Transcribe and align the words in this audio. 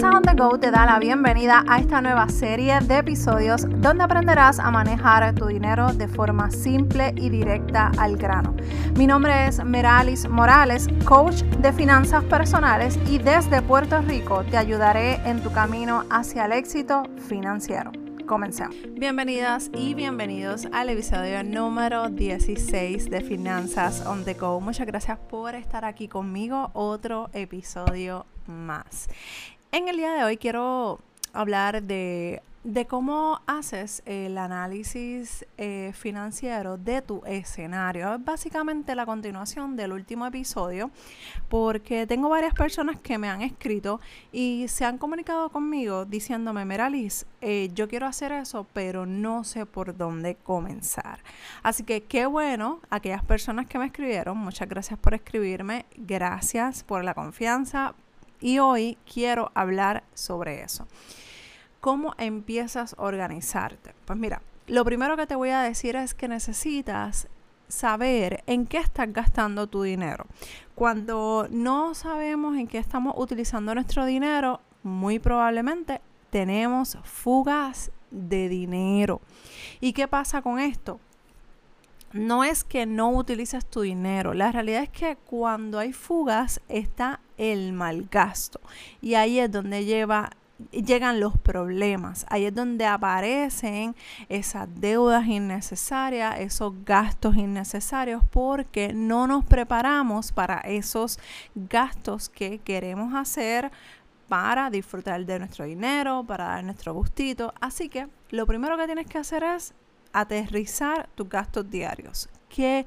Finanzas 0.00 0.16
on 0.16 0.22
the 0.22 0.42
Go 0.42 0.58
te 0.58 0.70
da 0.70 0.86
la 0.86 0.98
bienvenida 0.98 1.62
a 1.68 1.78
esta 1.78 2.00
nueva 2.00 2.26
serie 2.30 2.80
de 2.80 2.98
episodios 2.98 3.66
donde 3.68 4.02
aprenderás 4.02 4.58
a 4.58 4.70
manejar 4.70 5.34
tu 5.34 5.46
dinero 5.46 5.92
de 5.92 6.08
forma 6.08 6.50
simple 6.50 7.12
y 7.16 7.28
directa 7.28 7.92
al 7.98 8.16
grano. 8.16 8.56
Mi 8.96 9.06
nombre 9.06 9.46
es 9.46 9.62
Meralis 9.62 10.26
Morales, 10.26 10.88
coach 11.04 11.42
de 11.42 11.70
finanzas 11.74 12.24
personales 12.24 12.98
y 13.10 13.18
desde 13.18 13.60
Puerto 13.60 14.00
Rico 14.00 14.42
te 14.44 14.56
ayudaré 14.56 15.16
en 15.28 15.42
tu 15.42 15.52
camino 15.52 16.04
hacia 16.08 16.46
el 16.46 16.52
éxito 16.52 17.02
financiero. 17.28 17.92
Comencemos. 18.26 18.76
Bienvenidas 18.94 19.70
y 19.74 19.92
bienvenidos 19.92 20.66
al 20.72 20.88
episodio 20.88 21.44
número 21.44 22.08
16 22.08 23.10
de 23.10 23.20
Finanzas 23.20 24.06
on 24.06 24.24
the 24.24 24.32
Go. 24.32 24.62
Muchas 24.62 24.86
gracias 24.86 25.18
por 25.18 25.54
estar 25.54 25.84
aquí 25.84 26.08
conmigo. 26.08 26.70
Otro 26.72 27.28
episodio 27.34 28.24
más. 28.46 29.08
En 29.72 29.88
el 29.88 29.96
día 29.96 30.12
de 30.14 30.24
hoy 30.24 30.36
quiero 30.36 31.00
hablar 31.32 31.82
de 31.82 32.42
de 32.62 32.86
cómo 32.86 33.40
haces 33.46 34.02
el 34.04 34.36
análisis 34.36 35.46
eh, 35.56 35.92
financiero 35.94 36.76
de 36.76 37.00
tu 37.00 37.22
escenario. 37.24 38.14
Es 38.14 38.24
básicamente 38.24 38.94
la 38.94 39.06
continuación 39.06 39.76
del 39.76 39.92
último 39.92 40.26
episodio 40.26 40.90
porque 41.48 42.06
tengo 42.06 42.28
varias 42.28 42.52
personas 42.52 43.00
que 43.00 43.16
me 43.16 43.30
han 43.30 43.40
escrito 43.40 43.98
y 44.30 44.66
se 44.68 44.84
han 44.84 44.98
comunicado 44.98 45.48
conmigo 45.48 46.04
diciéndome, 46.04 46.66
Meralis, 46.66 47.24
eh, 47.40 47.70
yo 47.72 47.88
quiero 47.88 48.06
hacer 48.06 48.32
eso, 48.32 48.66
pero 48.74 49.06
no 49.06 49.42
sé 49.42 49.64
por 49.64 49.96
dónde 49.96 50.34
comenzar. 50.34 51.20
Así 51.62 51.82
que 51.82 52.02
qué 52.02 52.26
bueno, 52.26 52.80
aquellas 52.90 53.24
personas 53.24 53.66
que 53.66 53.78
me 53.78 53.86
escribieron, 53.86 54.36
muchas 54.36 54.68
gracias 54.68 54.98
por 54.98 55.14
escribirme, 55.14 55.86
gracias 55.96 56.84
por 56.84 57.04
la 57.04 57.14
confianza 57.14 57.94
y 58.40 58.58
hoy 58.58 58.98
quiero 59.10 59.50
hablar 59.54 60.04
sobre 60.14 60.62
eso. 60.62 60.86
¿Cómo 61.80 62.14
empiezas 62.18 62.94
a 62.98 63.02
organizarte? 63.02 63.94
Pues 64.04 64.18
mira, 64.18 64.42
lo 64.66 64.84
primero 64.84 65.16
que 65.16 65.26
te 65.26 65.34
voy 65.34 65.50
a 65.50 65.62
decir 65.62 65.96
es 65.96 66.14
que 66.14 66.28
necesitas 66.28 67.28
saber 67.68 68.42
en 68.46 68.66
qué 68.66 68.78
estás 68.78 69.12
gastando 69.12 69.66
tu 69.66 69.82
dinero. 69.82 70.26
Cuando 70.74 71.46
no 71.50 71.94
sabemos 71.94 72.56
en 72.56 72.66
qué 72.66 72.78
estamos 72.78 73.14
utilizando 73.16 73.74
nuestro 73.74 74.04
dinero, 74.04 74.60
muy 74.82 75.18
probablemente 75.18 76.00
tenemos 76.30 76.98
fugas 77.04 77.90
de 78.10 78.48
dinero. 78.48 79.20
¿Y 79.80 79.92
qué 79.92 80.08
pasa 80.08 80.42
con 80.42 80.58
esto? 80.58 81.00
No 82.12 82.42
es 82.42 82.64
que 82.64 82.86
no 82.86 83.10
utilices 83.10 83.64
tu 83.64 83.82
dinero, 83.82 84.34
la 84.34 84.50
realidad 84.50 84.82
es 84.82 84.88
que 84.88 85.16
cuando 85.16 85.78
hay 85.78 85.92
fugas 85.92 86.60
está 86.68 87.20
el 87.38 87.72
mal 87.72 88.08
gasto 88.10 88.60
y 89.00 89.14
ahí 89.14 89.38
es 89.38 89.50
donde 89.50 89.84
lleva 89.84 90.30
llegan 90.72 91.20
los 91.20 91.38
problemas. 91.38 92.26
Ahí 92.28 92.44
es 92.44 92.54
donde 92.54 92.86
aparecen 92.86 93.94
esas 94.28 94.68
deudas 94.80 95.26
innecesarias, 95.26 96.38
esos 96.40 96.84
gastos 96.84 97.36
innecesarios, 97.36 98.22
porque 98.30 98.92
no 98.92 99.26
nos 99.26 99.44
preparamos 99.44 100.32
para 100.32 100.58
esos 100.60 101.18
gastos 101.54 102.28
que 102.28 102.58
queremos 102.58 103.14
hacer 103.14 103.70
para 104.28 104.70
disfrutar 104.70 105.24
de 105.26 105.38
nuestro 105.40 105.64
dinero, 105.64 106.24
para 106.24 106.44
dar 106.44 106.64
nuestro 106.64 106.94
gustito. 106.94 107.52
Así 107.60 107.88
que 107.88 108.08
lo 108.30 108.46
primero 108.46 108.76
que 108.76 108.86
tienes 108.86 109.06
que 109.06 109.18
hacer 109.18 109.42
es 109.42 109.74
aterrizar 110.12 111.08
tus 111.14 111.28
gastos 111.28 111.70
diarios. 111.70 112.28
¿Qué 112.48 112.86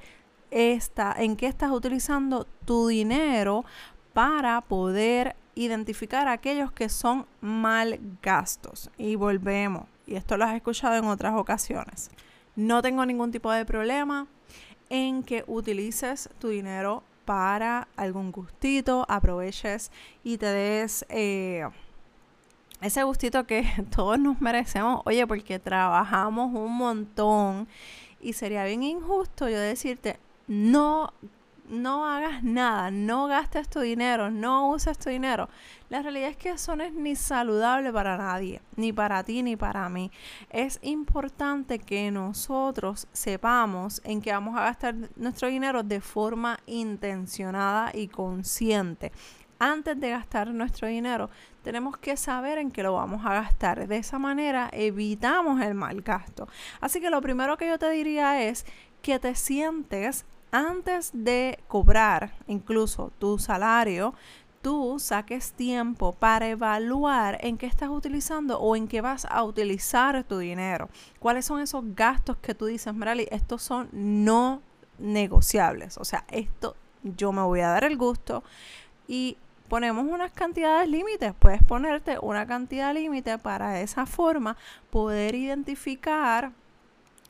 está, 0.52 1.16
¿En 1.18 1.36
qué 1.36 1.48
estás 1.48 1.72
utilizando 1.72 2.46
tu 2.66 2.88
dinero 2.88 3.66
para 4.14 4.62
poder 4.62 5.36
identificar 5.56 6.28
aquellos 6.28 6.72
que 6.72 6.90
son 6.90 7.26
mal 7.42 8.00
gastos. 8.22 8.90
Y 8.98 9.16
volvemos, 9.16 9.86
y 10.06 10.16
esto 10.16 10.38
lo 10.38 10.46
has 10.46 10.56
escuchado 10.56 10.96
en 10.96 11.06
otras 11.06 11.34
ocasiones. 11.36 12.10
No 12.56 12.82
tengo 12.82 13.06
ningún 13.06 13.32
tipo 13.32 13.52
de 13.52 13.66
problema 13.66 14.28
en 14.90 15.24
que 15.24 15.44
utilices 15.48 16.30
tu 16.40 16.50
dinero 16.50 17.04
para 17.26 17.88
algún 17.96 18.32
gustito, 18.32 19.06
aproveches 19.08 19.92
y 20.24 20.38
te 20.38 20.48
des 20.48 21.06
eh, 21.10 21.68
ese 22.82 23.04
gustito 23.04 23.46
que 23.46 23.64
todos 23.96 24.20
nos 24.20 24.42
merecemos. 24.42 25.02
Oye, 25.06 25.26
porque 25.28 25.60
trabajamos 25.60 26.54
un 26.54 26.76
montón 26.76 27.68
y 28.22 28.34
sería 28.34 28.64
bien 28.66 28.84
injusto 28.84 29.50
yo 29.50 29.60
decirte, 29.60 30.20
no 30.48 31.14
no 31.70 32.06
hagas 32.08 32.44
nada, 32.44 32.92
no 32.92 33.28
gastes 33.28 33.70
tu 33.70 33.80
dinero, 33.80 34.30
no 34.30 34.70
uses 34.70 34.98
tu 34.98 35.10
dinero. 35.10 35.50
La 35.90 36.02
realidad 36.02 36.30
es 36.30 36.38
que 36.38 36.50
eso 36.52 36.76
no 36.76 36.84
es 36.84 36.94
ni 36.94 37.16
saludable 37.16 37.92
para 37.92 38.18
nadie, 38.18 38.62
ni 38.76 38.92
para 38.92 39.24
ti 39.24 39.44
ni 39.44 39.56
para 39.56 39.88
mí. 39.90 40.12
Es 40.50 40.80
importante 40.82 41.80
que 41.80 42.12
nosotros 42.12 43.08
sepamos 43.12 44.02
en 44.04 44.22
qué 44.22 44.32
vamos 44.32 44.58
a 44.58 44.64
gastar 44.64 44.96
nuestro 45.16 45.48
dinero 45.48 45.84
de 45.84 46.02
forma 46.02 46.60
intencionada 46.66 47.92
y 47.94 48.08
consciente. 48.08 49.12
Antes 49.66 49.98
de 49.98 50.10
gastar 50.10 50.50
nuestro 50.50 50.90
dinero, 50.90 51.30
tenemos 51.64 51.96
que 51.96 52.18
saber 52.18 52.58
en 52.58 52.70
qué 52.70 52.84
lo 52.84 52.96
vamos 52.96 53.26
a 53.26 53.34
gastar. 53.34 53.88
De 53.88 53.96
esa 53.96 54.20
manera 54.20 54.70
evitamos 54.74 55.62
el 55.62 55.74
mal 55.74 56.02
gasto. 56.02 56.50
Así 56.82 57.00
que 57.00 57.10
lo 57.10 57.22
primero 57.22 57.56
que 57.56 57.70
yo 57.70 57.80
te 57.80 57.90
diría 57.90 58.44
es 58.44 58.66
que 59.02 59.20
te 59.20 59.36
sientes 59.36 60.26
antes 60.52 61.12
de 61.14 61.60
cobrar 61.70 62.34
incluso 62.46 63.14
tu 63.20 63.40
salario, 63.40 64.14
tú 64.62 65.00
saques 65.00 65.54
tiempo 65.54 66.12
para 66.12 66.50
evaluar 66.50 67.38
en 67.40 67.58
qué 67.58 67.66
estás 67.66 67.88
utilizando 67.88 68.60
o 68.60 68.76
en 68.76 68.90
qué 68.90 69.00
vas 69.00 69.26
a 69.30 69.44
utilizar 69.46 70.26
tu 70.26 70.40
dinero. 70.40 70.90
¿Cuáles 71.20 71.46
son 71.46 71.62
esos 71.62 71.86
gastos 71.96 72.36
que 72.36 72.54
tú 72.54 72.66
dices, 72.66 72.94
Merali, 72.94 73.30
estos 73.32 73.64
son 73.64 73.88
no 73.94 74.62
negociables? 75.00 75.98
O 75.98 76.04
sea, 76.04 76.26
esto 76.30 76.76
yo 77.02 77.32
me 77.32 77.44
voy 77.44 77.62
a 77.62 77.70
dar 77.70 77.86
el 77.86 77.96
gusto 77.96 78.44
y 79.08 79.38
ponemos 79.68 80.06
unas 80.06 80.32
cantidades 80.32 80.88
límites. 80.90 81.34
Puedes 81.38 81.64
ponerte 81.64 82.18
una 82.22 82.46
cantidad 82.46 82.94
límite 82.94 83.38
para 83.38 83.82
esa 83.82 84.06
forma 84.06 84.58
poder 84.90 85.36
identificar 85.36 86.52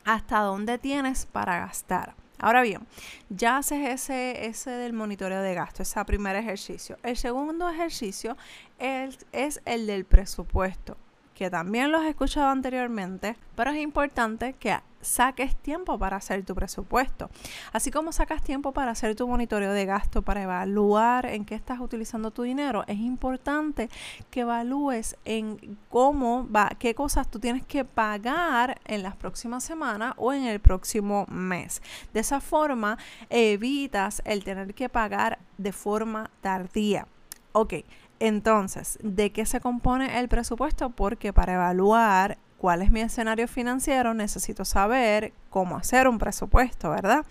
hasta 0.05 0.39
dónde 0.39 0.77
tienes 0.77 1.25
para 1.25 1.59
gastar. 1.59 2.15
Ahora 2.39 2.61
bien, 2.61 2.81
ya 3.29 3.57
haces 3.57 3.87
ese, 3.87 4.45
ese 4.45 4.71
del 4.71 4.91
monitoreo 4.91 5.41
de 5.41 5.53
gasto, 5.53 5.83
ese 5.83 6.03
primer 6.03 6.35
ejercicio. 6.35 6.97
El 7.03 7.15
segundo 7.15 7.69
ejercicio 7.69 8.35
es, 8.79 9.25
es 9.31 9.61
el 9.65 9.87
del 9.87 10.03
presupuesto 10.03 10.97
que 11.33 11.49
también 11.49 11.91
los 11.91 12.03
he 12.03 12.09
escuchado 12.09 12.47
anteriormente, 12.47 13.35
pero 13.55 13.71
es 13.71 13.77
importante 13.77 14.53
que 14.53 14.77
saques 15.03 15.55
tiempo 15.55 15.99
para 15.99 16.17
hacer 16.17 16.43
tu 16.43 16.55
presupuesto. 16.55 17.29
Así 17.71 17.91
como 17.91 18.11
sacas 18.11 18.41
tiempo 18.41 18.71
para 18.71 18.91
hacer 18.91 19.15
tu 19.15 19.27
monitoreo 19.27 19.73
de 19.73 19.85
gasto, 19.85 20.21
para 20.21 20.43
evaluar 20.43 21.25
en 21.25 21.45
qué 21.45 21.55
estás 21.55 21.79
utilizando 21.79 22.31
tu 22.31 22.43
dinero, 22.43 22.83
es 22.87 22.99
importante 22.99 23.89
que 24.31 24.41
evalúes 24.41 25.17
en 25.25 25.77
cómo 25.89 26.47
va, 26.49 26.69
qué 26.79 26.95
cosas 26.95 27.29
tú 27.29 27.39
tienes 27.39 27.65
que 27.65 27.85
pagar 27.85 28.79
en 28.85 29.03
las 29.03 29.15
próximas 29.15 29.63
semanas 29.63 30.13
o 30.17 30.33
en 30.33 30.43
el 30.43 30.59
próximo 30.59 31.25
mes. 31.27 31.81
De 32.13 32.21
esa 32.21 32.39
forma 32.39 32.97
evitas 33.29 34.21
el 34.25 34.43
tener 34.43 34.73
que 34.73 34.89
pagar 34.89 35.39
de 35.57 35.71
forma 35.71 36.29
tardía. 36.41 37.07
Ok, 37.55 37.75
entonces, 38.23 38.97
¿de 39.03 39.33
qué 39.33 39.45
se 39.45 39.59
compone 39.59 40.17
el 40.17 40.29
presupuesto? 40.29 40.91
Porque 40.91 41.33
para 41.33 41.55
evaluar 41.55 42.37
cuál 42.57 42.81
es 42.81 42.89
mi 42.89 43.01
escenario 43.01 43.49
financiero 43.49 44.13
necesito 44.13 44.63
saber 44.63 45.33
cómo 45.49 45.75
hacer 45.75 46.07
un 46.07 46.19
presupuesto, 46.19 46.91
¿verdad? 46.91 47.25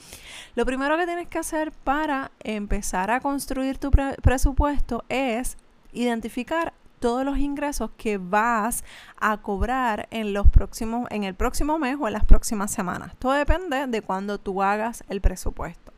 Lo 0.54 0.66
primero 0.66 0.98
que 0.98 1.06
tienes 1.06 1.28
que 1.28 1.38
hacer 1.38 1.72
para 1.72 2.30
empezar 2.40 3.10
a 3.10 3.20
construir 3.20 3.78
tu 3.78 3.90
presupuesto 3.90 5.02
es 5.08 5.56
identificar 5.94 6.74
todos 7.00 7.24
los 7.24 7.38
ingresos 7.38 7.90
que 7.96 8.18
vas 8.18 8.84
a 9.18 9.38
cobrar 9.38 10.08
en 10.10 10.34
los 10.34 10.50
próximos 10.50 11.08
en 11.10 11.24
el 11.24 11.34
próximo 11.34 11.78
mes 11.78 11.96
o 11.98 12.06
en 12.06 12.12
las 12.12 12.26
próximas 12.26 12.70
semanas. 12.70 13.16
Todo 13.18 13.32
depende 13.32 13.86
de 13.86 14.02
cuando 14.02 14.36
tú 14.36 14.62
hagas 14.62 15.04
el 15.08 15.22
presupuesto. 15.22 15.94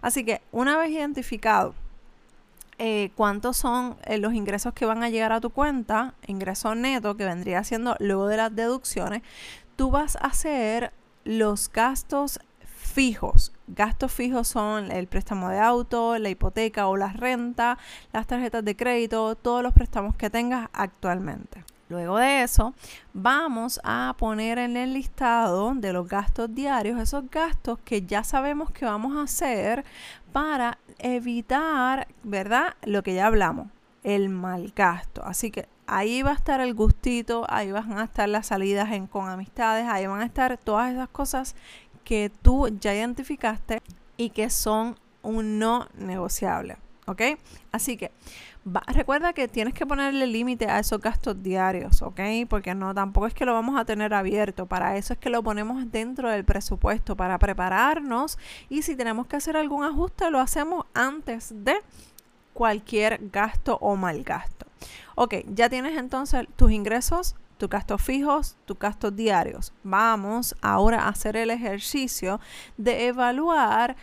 Así 0.00 0.24
que 0.24 0.42
una 0.52 0.76
vez 0.76 0.92
identificado 0.92 1.74
eh, 2.78 3.10
cuántos 3.16 3.56
son 3.56 3.96
eh, 4.04 4.18
los 4.18 4.34
ingresos 4.34 4.72
que 4.72 4.86
van 4.86 5.02
a 5.02 5.08
llegar 5.08 5.32
a 5.32 5.40
tu 5.40 5.50
cuenta, 5.50 6.14
ingreso 6.26 6.74
neto, 6.74 7.16
que 7.16 7.24
vendría 7.24 7.64
siendo 7.64 7.96
luego 7.98 8.28
de 8.28 8.36
las 8.36 8.54
deducciones, 8.54 9.22
tú 9.76 9.90
vas 9.90 10.16
a 10.16 10.26
hacer 10.26 10.92
los 11.24 11.70
gastos 11.70 12.40
fijos. 12.64 13.52
Gastos 13.66 14.12
fijos 14.12 14.48
son 14.48 14.90
el 14.90 15.06
préstamo 15.08 15.50
de 15.50 15.58
auto, 15.58 16.18
la 16.18 16.30
hipoteca 16.30 16.88
o 16.88 16.96
la 16.96 17.12
renta, 17.12 17.78
las 18.12 18.26
tarjetas 18.26 18.64
de 18.64 18.76
crédito, 18.76 19.34
todos 19.34 19.62
los 19.62 19.72
préstamos 19.72 20.16
que 20.16 20.30
tengas 20.30 20.68
actualmente. 20.72 21.64
Luego 21.88 22.18
de 22.18 22.42
eso, 22.42 22.74
vamos 23.14 23.80
a 23.82 24.14
poner 24.18 24.58
en 24.58 24.76
el 24.76 24.92
listado 24.92 25.72
de 25.74 25.92
los 25.92 26.06
gastos 26.06 26.54
diarios 26.54 27.00
esos 27.00 27.30
gastos 27.30 27.78
que 27.84 28.02
ya 28.02 28.24
sabemos 28.24 28.70
que 28.70 28.84
vamos 28.84 29.16
a 29.16 29.22
hacer 29.22 29.84
para 30.32 30.78
evitar, 30.98 32.08
¿verdad? 32.22 32.74
Lo 32.82 33.02
que 33.02 33.14
ya 33.14 33.26
hablamos. 33.26 33.68
el 34.04 34.28
mal 34.28 34.72
gasto. 34.74 35.22
Así 35.24 35.50
que 35.50 35.68
ahí 35.86 36.22
va 36.22 36.30
a 36.30 36.34
estar 36.34 36.60
el 36.60 36.72
gustito, 36.74 37.44
ahí 37.48 37.72
van 37.72 37.98
a 37.98 38.04
estar 38.04 38.28
las 38.28 38.46
salidas 38.46 38.90
en, 38.92 39.06
con 39.06 39.28
amistades, 39.28 39.86
ahí 39.88 40.06
van 40.06 40.20
a 40.20 40.24
estar 40.24 40.56
todas 40.56 40.92
esas 40.92 41.08
cosas 41.08 41.56
que 42.04 42.30
tú 42.42 42.68
ya 42.80 42.94
identificaste 42.94 43.82
y 44.16 44.30
que 44.30 44.50
son 44.50 44.96
un 45.22 45.58
no 45.58 45.88
negociable. 45.94 46.76
¿Ok? 47.08 47.22
Así 47.72 47.96
que 47.96 48.12
recuerda 48.86 49.32
que 49.32 49.48
tienes 49.48 49.72
que 49.72 49.86
ponerle 49.86 50.26
límite 50.26 50.66
a 50.66 50.78
esos 50.78 51.00
gastos 51.00 51.42
diarios, 51.42 52.02
¿ok? 52.02 52.20
Porque 52.48 52.74
no, 52.74 52.94
tampoco 52.94 53.26
es 53.26 53.34
que 53.34 53.46
lo 53.46 53.54
vamos 53.54 53.80
a 53.80 53.84
tener 53.84 54.12
abierto. 54.12 54.66
Para 54.66 54.96
eso 54.96 55.14
es 55.14 55.18
que 55.18 55.30
lo 55.30 55.42
ponemos 55.42 55.90
dentro 55.90 56.30
del 56.30 56.44
presupuesto, 56.44 57.16
para 57.16 57.38
prepararnos. 57.38 58.38
Y 58.68 58.82
si 58.82 58.94
tenemos 58.94 59.26
que 59.26 59.36
hacer 59.36 59.56
algún 59.56 59.84
ajuste, 59.84 60.30
lo 60.30 60.38
hacemos 60.38 60.84
antes 60.94 61.52
de 61.64 61.76
cualquier 62.52 63.30
gasto 63.30 63.78
o 63.80 63.96
mal 63.96 64.22
gasto. 64.22 64.66
Ok, 65.14 65.36
ya 65.54 65.68
tienes 65.68 65.96
entonces 65.96 66.46
tus 66.56 66.70
ingresos, 66.70 67.36
tus 67.56 67.68
gastos 67.68 68.02
fijos, 68.02 68.56
tus 68.66 68.78
gastos 68.78 69.16
diarios. 69.16 69.72
Vamos 69.82 70.54
ahora 70.60 71.02
a 71.02 71.08
hacer 71.08 71.36
el 71.36 71.50
ejercicio 71.50 72.40
de 72.76 73.06
evaluar 73.06 73.96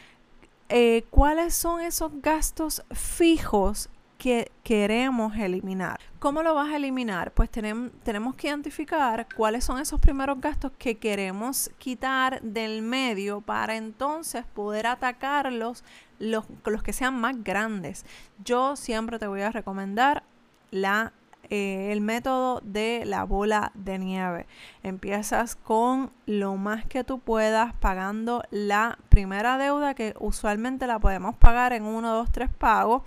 eh, 0.69 1.06
cuáles 1.09 1.53
son 1.53 1.81
esos 1.81 2.12
gastos 2.21 2.83
fijos 2.91 3.89
que 4.17 4.51
queremos 4.63 5.35
eliminar. 5.35 6.00
¿Cómo 6.19 6.41
lo 6.41 6.56
vas 6.56 6.69
a 6.69 6.77
eliminar? 6.77 7.31
Pues 7.31 7.50
tenemos, 7.50 7.91
tenemos 8.03 8.35
que 8.35 8.47
identificar 8.47 9.27
cuáles 9.35 9.63
son 9.63 9.79
esos 9.79 10.00
primeros 10.00 10.39
gastos 10.41 10.71
que 10.77 10.97
queremos 10.97 11.69
quitar 11.77 12.41
del 12.41 12.81
medio 12.81 13.41
para 13.41 13.75
entonces 13.75 14.45
poder 14.45 14.88
atacarlos 14.88 15.83
los, 16.17 16.45
los 16.65 16.81
que 16.81 16.94
sean 16.94 17.19
más 17.19 17.44
grandes. 17.44 18.06
Yo 18.44 18.75
siempre 18.75 19.19
te 19.19 19.27
voy 19.27 19.41
a 19.41 19.51
recomendar 19.51 20.23
la 20.71 21.13
eh, 21.50 21.92
el 21.92 22.01
método 22.01 22.62
de 22.63 23.03
la 23.06 23.24
bola 23.24 23.71
de 23.74 24.00
nieve. 24.00 24.47
Empiezas 24.83 25.56
con 25.56 26.12
lo 26.25 26.56
más 26.56 26.86
que 26.86 27.03
tú 27.03 27.19
puedas 27.19 27.74
pagando 27.74 28.44
la 28.51 28.97
primera 29.09 29.57
deuda 29.57 29.94
que 29.94 30.15
usualmente 30.19 30.88
la 30.88 31.00
podemos 31.00 31.36
pagar 31.36 31.74
en 31.74 31.83
uno, 31.83 32.13
dos, 32.13 32.31
tres 32.31 32.50
pagos. 32.50 33.03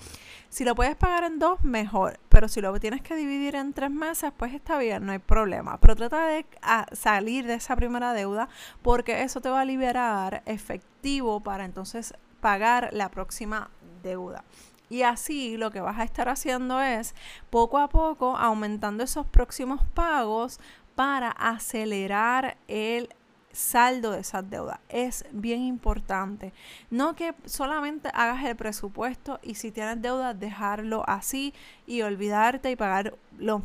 Si 0.48 0.64
lo 0.64 0.74
puedes 0.74 0.96
pagar 0.96 1.24
en 1.24 1.38
dos, 1.38 1.62
mejor. 1.62 2.18
Pero 2.28 2.48
si 2.48 2.60
lo 2.60 2.78
tienes 2.80 3.02
que 3.02 3.14
dividir 3.14 3.54
en 3.54 3.72
tres 3.72 3.90
meses, 3.90 4.32
pues 4.36 4.54
está 4.54 4.78
bien, 4.78 5.04
no 5.04 5.12
hay 5.12 5.18
problema. 5.18 5.78
Pero 5.80 5.96
trata 5.96 6.26
de 6.26 6.46
ah, 6.62 6.86
salir 6.92 7.46
de 7.46 7.54
esa 7.54 7.76
primera 7.76 8.12
deuda 8.12 8.48
porque 8.82 9.22
eso 9.22 9.40
te 9.40 9.50
va 9.50 9.60
a 9.60 9.64
liberar 9.64 10.42
efectivo 10.46 11.40
para 11.40 11.64
entonces 11.64 12.14
pagar 12.40 12.90
la 12.92 13.10
próxima 13.10 13.70
deuda. 14.02 14.44
Y 14.90 15.02
así 15.02 15.56
lo 15.56 15.70
que 15.70 15.80
vas 15.80 15.98
a 15.98 16.04
estar 16.04 16.28
haciendo 16.28 16.80
es 16.80 17.14
poco 17.50 17.78
a 17.78 17.88
poco 17.88 18.36
aumentando 18.36 19.04
esos 19.04 19.26
próximos 19.26 19.84
pagos 19.94 20.60
para 20.94 21.30
acelerar 21.30 22.56
el 22.66 23.08
saldo 23.52 24.12
de 24.12 24.20
esas 24.20 24.48
deudas. 24.48 24.78
Es 24.88 25.24
bien 25.32 25.60
importante. 25.60 26.52
No 26.90 27.14
que 27.14 27.34
solamente 27.44 28.10
hagas 28.14 28.44
el 28.44 28.56
presupuesto 28.56 29.40
y 29.42 29.54
si 29.54 29.72
tienes 29.72 30.00
deudas 30.00 30.38
dejarlo 30.38 31.04
así 31.06 31.54
y 31.86 32.02
olvidarte 32.02 32.70
y 32.70 32.76
pagar 32.76 33.14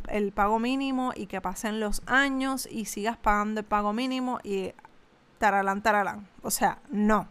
el 0.08 0.32
pago 0.32 0.58
mínimo 0.58 1.12
y 1.14 1.26
que 1.26 1.40
pasen 1.40 1.80
los 1.80 2.02
años 2.06 2.68
y 2.70 2.86
sigas 2.86 3.16
pagando 3.16 3.60
el 3.60 3.66
pago 3.66 3.92
mínimo 3.92 4.40
y 4.42 4.72
taralán, 5.38 5.82
taralán. 5.82 6.28
O 6.42 6.50
sea, 6.50 6.78
no. 6.90 7.28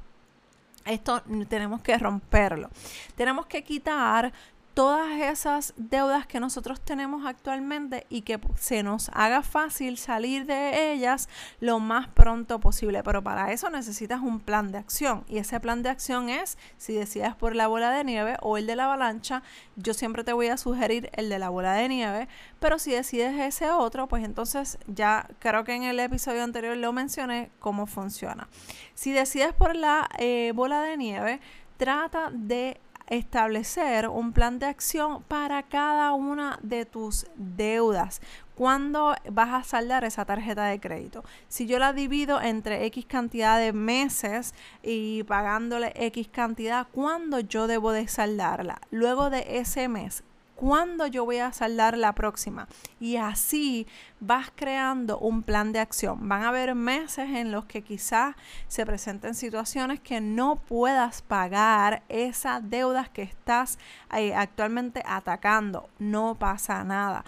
Esto 0.86 1.22
tenemos 1.48 1.82
que 1.82 1.98
romperlo. 1.98 2.70
Tenemos 3.16 3.46
que 3.46 3.64
quitar 3.64 4.34
todas 4.74 5.20
esas 5.22 5.74
deudas 5.78 6.26
que 6.26 6.40
nosotros 6.40 6.82
tenemos 6.82 7.26
actualmente 7.26 8.06
y 8.10 8.22
que 8.22 8.40
se 8.58 8.82
nos 8.82 9.10
haga 9.14 9.44
fácil 9.44 9.98
salir 9.98 10.46
de 10.46 10.94
ellas 10.94 11.30
lo 11.60 11.80
más 11.80 12.08
pronto 12.08 12.60
posible. 12.60 13.04
Pero 13.04 13.24
para 13.24 13.52
eso 13.52 13.70
necesitas 13.70 14.22
un 14.22 14.40
plan 14.40 14.72
de 14.72 14.80
acción 14.80 15.24
y 15.28 15.38
ese 15.38 15.60
plan 15.60 15.84
de 15.84 15.90
acción 15.90 16.30
es 16.30 16.58
si 16.78 16.94
decides 16.94 17.36
por 17.36 17.56
la 17.56 17.68
bola 17.68 17.92
de 17.92 18.04
nieve 18.04 18.38
o 18.42 18.58
el 18.58 18.66
de 18.66 18.76
la 18.76 18.86
avalancha, 18.86 19.44
yo 19.76 19.94
siempre 19.94 20.24
te 20.24 20.34
voy 20.34 20.48
a 20.48 20.58
sugerir 20.58 21.10
el 21.14 21.30
de 21.30 21.40
la 21.40 21.50
bola 21.50 21.74
de 21.74 21.88
nieve, 21.88 22.28
pero 22.60 22.80
si 22.80 22.92
decides 22.92 23.40
ese 23.40 23.70
otro, 23.70 24.08
pues 24.08 24.24
entonces 24.24 24.80
ya 24.88 25.28
creo 25.40 25.64
que 25.64 25.76
en 25.76 25.84
el 25.84 26.00
episodio 26.00 26.44
anterior 26.44 26.76
lo 26.78 26.94
mencioné 26.94 27.52
cómo 27.60 27.86
funciona. 27.86 28.48
Si 28.96 29.12
decides 29.12 29.54
por 29.54 29.76
la 29.76 30.10
eh, 30.18 30.52
bola 30.56 30.82
de 30.82 30.98
nieve, 30.98 31.40
trata 31.78 32.30
de 32.32 32.80
establecer 33.16 34.08
un 34.08 34.34
plan 34.34 34.60
de 34.60 34.66
acción 34.66 35.24
para 35.24 35.64
cada 35.64 36.14
una 36.14 36.60
de 36.62 36.86
tus 36.86 37.28
deudas. 37.36 38.22
¿Cuándo 38.56 39.16
vas 39.32 39.50
a 39.50 39.64
saldar 39.64 40.04
esa 40.04 40.26
tarjeta 40.26 40.66
de 40.66 40.80
crédito? 40.80 41.24
Si 41.48 41.66
yo 41.66 41.80
la 41.80 41.94
divido 41.94 42.40
entre 42.42 42.86
X 42.86 43.06
cantidad 43.06 43.58
de 43.58 43.74
meses 43.74 44.54
y 44.84 45.24
pagándole 45.24 45.92
X 45.96 46.28
cantidad, 46.28 46.88
¿cuándo 46.92 47.40
yo 47.40 47.68
debo 47.68 47.92
de 47.92 48.08
saldarla? 48.08 48.82
Luego 48.92 49.30
de 49.30 49.58
ese 49.58 49.88
mes, 49.88 50.24
cuándo 50.64 51.08
yo 51.08 51.26
voy 51.26 51.40
a 51.40 51.52
saldar 51.52 51.98
la 51.98 52.16
próxima. 52.16 52.70
Y 52.98 53.18
así 53.18 53.86
vas 54.22 54.50
creando 54.56 55.20
un 55.20 55.44
plan 55.44 55.74
de 55.74 55.80
acción. 55.80 56.30
Van 56.30 56.44
a 56.44 56.48
haber 56.48 56.74
meses 56.74 57.30
en 57.32 57.52
los 57.52 57.66
que 57.66 57.82
quizás 57.82 58.38
se 58.70 58.86
presenten 58.86 59.36
situaciones 59.36 60.00
que 60.00 60.22
no 60.22 60.56
puedas 60.56 61.22
pagar 61.22 62.04
esas 62.08 62.70
deudas 62.70 63.10
que 63.10 63.24
estás 63.24 63.78
eh, 64.16 64.34
actualmente 64.34 65.04
atacando. 65.06 65.90
No 66.00 66.36
pasa 66.36 66.82
nada. 66.86 67.26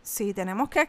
Si 0.00 0.32
tenemos 0.32 0.70
que 0.70 0.88